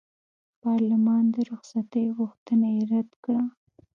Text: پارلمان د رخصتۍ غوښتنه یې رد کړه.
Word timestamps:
پارلمان 0.61 1.23
د 1.33 1.35
رخصتۍ 1.51 2.05
غوښتنه 2.17 2.67
یې 2.75 2.83
رد 2.93 3.09
کړه. 3.23 3.43